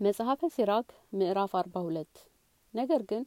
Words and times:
መጽሐፈ 0.00 0.40
ሲራክ 0.54 0.88
ምዕራፍ 1.12 1.52
አርባ 1.58 1.80
ሁለት። 1.84 2.14
ነገር 2.74 3.02
ግን 3.10 3.22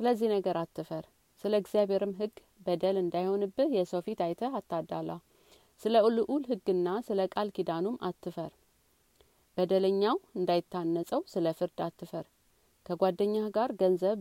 ስለዚህ 0.00 0.28
ነገር 0.32 0.56
አትፈር። 0.60 1.04
ስለ 1.44 1.52
እግዚአብሔርም 1.62 2.12
ህግ 2.20 2.34
በደል 2.66 2.96
እንዳይሆንብህ 3.00 3.74
የሰው 3.76 4.00
ፊት 4.06 4.20
አይተህ 4.26 4.54
አታዳላ። 4.58 5.10
ስለ 5.82 5.94
ልዑል 6.16 6.44
ህግና 6.50 6.88
ስለ 7.08 7.26
ቃል 7.34 7.48
ኪዳኑም 7.56 7.96
አትፈር። 8.08 8.52
በደለኛው 9.56 10.16
እንዳይታነጸው 10.38 11.20
ስለ 11.32 11.52
ፍርድ 11.58 11.80
አትፈር። 11.86 12.24
ከጓደኛህ 12.86 13.48
ጋር 13.56 13.70
ገንዘብ 13.80 14.16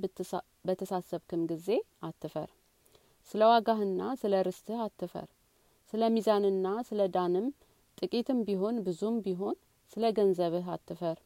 በተሳሰብክም 0.67 1.43
ጊዜ 1.51 1.69
አትፈር። 2.01 2.49
ስለ 3.29 3.41
ዋጋህና 3.51 4.01
ስለ 4.21 4.41
ርስትህ 4.47 4.81
አትፈር። 4.85 5.29
ስለ 5.93 6.09
ሚዛንና 6.13 6.67
ስለ 6.89 7.01
ዳንም 7.15 7.47
ጥቂትም 7.97 8.41
ቢሆን 8.47 8.77
ብዙም 8.85 9.17
ቢሆን 9.25 9.55
ስለ 9.93 10.05
ገንዘብህ 10.17 10.67
አትፈር 10.73 11.17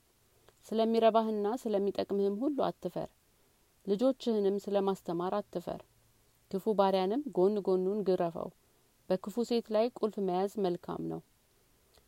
ስለሚረባህና 0.65 1.47
ስለሚጠቅምህም 1.61 2.35
ሁሉ 2.41 2.57
አትፈር። 2.67 3.09
ልጆችህንም 3.85 4.57
ስለ 4.63 4.77
ማስተማር 4.87 5.33
አትፈር። 5.37 5.81
ክፉ 6.51 6.73
ባሪያንም 6.77 7.21
ጎን 7.35 7.55
ጎኑን 7.67 7.99
ግረፈው። 8.07 8.49
በክፉ 9.09 9.43
ሴት 9.49 9.67
ላይ 9.75 9.85
ቁልፍ 9.97 10.15
መያዝ 10.27 10.51
መልካም 10.65 11.01
ነው። 11.11 11.21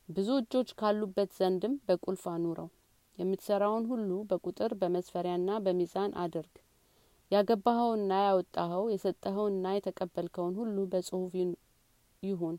ብዙ 0.10 0.30
እጆች 0.42 0.70
ካሉበት 0.80 1.30
ዘንድም 1.38 1.76
በቁልፍ 1.88 2.24
አኑረው። 2.32 2.70
የምትሰራውን 3.18 3.86
ሁሉ 3.92 4.10
በቁጥር 4.30 4.72
በመስፈሪያና 4.80 5.60
በሚዛን 5.66 6.12
አድርግ። 6.24 6.54
ያገባኸውና 7.32 8.14
ያወጣኸው 8.26 8.84
የሰጠኸውና 8.94 9.66
የተቀበልከውን 9.76 10.56
ሁሉ 10.62 10.78
በጽሁፍ 10.92 11.34
ይሁን። 12.24 12.58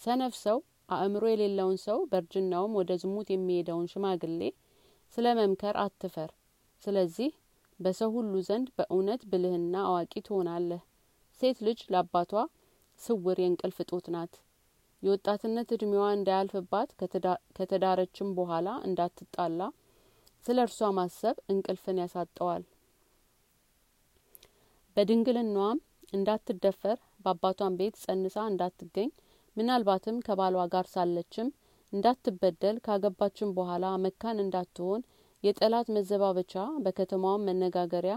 ሰነፍ 0.00 0.34
ሰው 0.44 0.58
አእምሮ 0.94 1.24
የሌለውን 1.30 1.78
ሰው 1.84 1.98
በእርጅናውም 2.10 2.76
ወደ 2.78 2.92
ዝሙት 3.02 3.28
የሚሄደውን 3.32 3.90
ሽማግሌ 3.92 4.40
ስለ 5.14 5.26
መምከር 5.38 5.76
አትፈር። 5.82 6.30
ስለዚህ 6.82 7.30
በሰው 7.80 8.10
ሁሉ 8.16 8.34
ዘንድ 8.46 8.68
በእውነት 8.76 9.22
ብልህና 9.30 9.74
አዋቂ 9.88 10.12
ትሆናለህ። 10.26 10.82
ሴት 11.40 11.58
ልጅ 11.66 11.80
ለአባቷ 11.92 12.32
ስውር 13.00 13.38
የእንቅልፍ 13.42 13.78
ጦት 13.90 14.06
ናት። 14.14 14.34
የወጣትነት 15.02 15.68
እድሜዋ 15.74 16.04
እንዳያልፍባት 16.14 16.90
ከተዳረችም 17.56 18.28
በኋላ 18.38 18.68
እንዳትጣላ 18.86 19.60
ስለ 20.44 20.58
እርሷ 20.66 20.88
ማሰብ 20.96 21.36
እንቅልፍን 21.52 22.00
ያሳጠዋል። 22.02 22.64
በድንግልናዋም 24.96 25.78
እንዳትደፈር 26.16 26.98
በአባቷን 27.22 27.76
ቤት 27.78 27.94
ጸንሳ 28.04 28.36
እንዳትገኝ 28.50 29.08
ምናልባትም 29.56 30.16
ከባሏ 30.26 30.56
ጋር 30.74 30.86
ሳለችም 30.92 31.48
እንዳትበደል 31.96 32.76
ካገባችን 32.86 33.54
በኋላ 33.56 33.86
መካን 34.04 34.42
እንዳትሆን 34.44 35.02
የጠላት 35.44 35.88
መዘባበቻ 35.96 36.54
በከተማዋም 36.84 37.46
መነጋገሪያ 37.48 38.14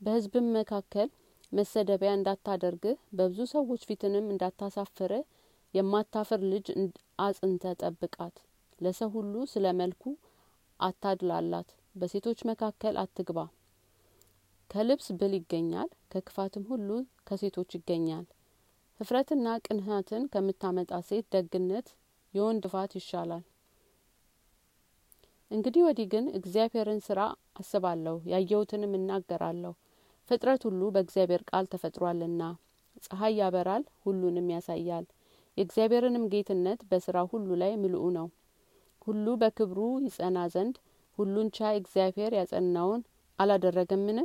በህዝብም 0.00 0.46
መካከል 0.56 1.08
መሰደቢያ 1.52 2.10
እንዳታደርግህ 2.16 2.96
በብዙ 3.12 3.40
ሰዎች 3.52 3.82
ፊትንም 3.88 4.26
እንዳታሳፍርህ 4.32 5.24
የማታፍር 5.74 6.40
ልጅ 6.52 6.66
አጽንተ 7.24 7.74
ጠብቃት። 7.82 8.36
ለሰው 8.80 9.10
ሁሉ 9.16 9.34
ስለ 9.52 9.66
መልኩ 9.80 10.02
አታድላላት 10.80 11.68
በሴቶች 11.94 12.40
መካከል 12.50 12.94
አትግባ። 13.02 13.38
ከልብስ 14.70 15.08
ብል 15.18 15.32
ይገኛል 15.38 15.90
ከክፋትም 16.12 16.64
ሁሉ 16.70 16.88
ከሴቶች 17.28 17.70
ይገኛል። 17.78 18.26
ህፍረትና 19.00 19.46
ቅንሀትን 19.66 20.22
ከምታመጣ 20.32 20.92
ሴት 21.08 21.26
ደግነት 21.36 21.88
የወንድ 22.34 22.64
ፋት 22.72 22.92
ይሻላል። 22.98 23.42
እንግዲህ 25.50 25.82
ወዲህ 25.86 26.06
ግን 26.12 26.26
እግዚአብሔርን 26.38 27.00
ስራ 27.06 27.20
አስባለሁ 27.56 28.14
ያየሁትንም 28.32 28.92
እናገራለሁ። 28.98 29.72
ፍጥረት 30.30 30.62
ሁሉ 30.66 30.82
በእግዚአብሔር 30.94 31.42
ቃል 31.50 31.64
ተፈጥሯልና 31.72 32.42
ፀሐይ 33.04 33.34
ያበራል 33.40 33.84
ሁሉንም 34.04 34.48
ያሳያል። 34.54 35.06
የእግዚአብሔርንም 35.56 36.24
ጌትነት 36.32 36.80
በስራ 36.90 37.18
ሁሉ 37.32 37.48
ላይ 37.62 37.72
ምልኡ 37.82 38.04
ነው። 38.16 38.28
ሁሉ 39.06 39.26
በክብሩ 39.40 39.78
ይጸና 40.04 40.38
ዘንድ 40.52 40.76
ሁሉን 41.18 41.48
ቻይ 41.56 41.74
እግዚአብሔር 41.80 42.32
ያጸናውን 42.38 43.00
አላደረገምን? 43.38 44.18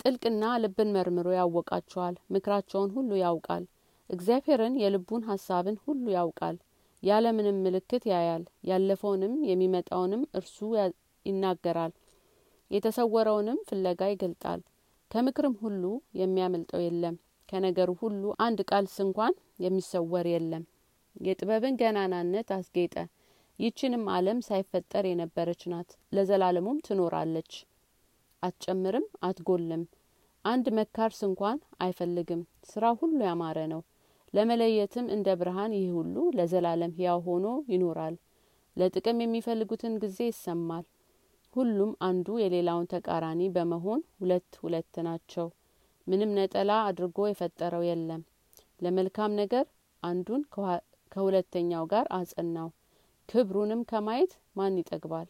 ጥልቅና 0.00 0.44
ልብን 0.62 0.88
መርምሮ 0.94 1.28
ያወቃቸዋል 1.36 2.14
ምክራቸውን 2.34 2.90
ሁሉ 2.96 3.10
ያውቃል 3.20 3.64
እግዚአብሔርን 4.12 4.74
የልቡን 4.80 5.22
ሀሳብን 5.28 5.76
ሁሉ 5.84 6.04
ያውቃል። 6.14 6.56
ያለምንም 7.02 7.62
ምልክት 7.64 8.04
ያያል። 8.10 8.42
ያለፈውንም 8.70 9.34
የሚመጣውንም 9.48 10.22
እርሱ 10.34 10.56
ይናገራል። 11.26 11.92
የተሰወረውንም 12.70 13.58
ፍለጋ 13.68 14.02
ይገልጣል። 14.10 14.60
ከምክርም 15.10 15.54
ሁሉ 15.62 15.82
የሚያመልጠው 16.20 16.82
የለም። 16.84 17.16
ከነገሩ 17.48 17.90
ሁሉ 18.02 18.32
አንድ 18.40 18.60
ቃል 18.70 18.84
ስንኳን 18.94 19.34
የሚሰወር 19.60 20.26
የለም። 20.32 20.62
የጥበብን 21.20 21.74
ገናናነት 21.80 22.48
አስጌጠ። 22.56 22.94
ይችንም 23.58 24.04
አለም 24.14 24.38
ሳይፈጠር 24.46 25.04
የነበረች 25.08 25.62
ናት። 25.72 25.90
ለዘላለሙም 26.12 26.78
ትኖራለች። 26.86 27.52
አትጨምርም 28.42 29.06
አትጎልም 29.22 29.82
አንድ 30.44 30.66
መካር 30.78 31.12
ስንኳን 31.18 31.58
አይፈልግም። 31.78 32.40
ስራ 32.64 32.84
ሁሉ 33.00 33.18
ያማረ 33.26 33.58
ነው 33.72 33.82
ለመለየትም 34.34 35.06
እንደ 35.14 35.28
ብርሃን 35.40 35.72
ይህ 35.78 35.88
ሁሉ 35.96 36.16
ለዘላለም 36.36 36.94
ህያው 36.98 37.18
ሆኖ 37.26 37.46
ይኖራል። 37.72 38.14
ለጥቅም 38.76 39.18
የሚፈልጉትን 39.22 39.94
ጊዜ 40.04 40.18
ይሰማል። 40.28 40.84
ሁሉም 41.54 41.90
አንዱ 42.06 42.28
የሌላውን 42.42 42.90
ተቃራኒ 42.92 43.42
በመሆን 43.56 44.00
ሁለት 44.20 44.52
ሁለት 44.62 44.94
ናቸው። 45.08 45.48
ምንም 46.06 46.30
ነጠላ 46.38 46.72
አድርጎ 46.86 47.18
የፈጠረው 47.28 47.84
የለም። 47.88 48.22
ለመልካም 48.80 49.32
ነገር 49.40 49.66
አንዱን 50.02 50.42
ከሁለተኛው 51.12 51.84
ጋር 51.92 52.06
አጸናው። 52.18 52.70
ክብሩንም 53.28 53.82
ከማየት 53.90 54.32
ማን 54.56 54.78
ይጠግባል 54.80 55.28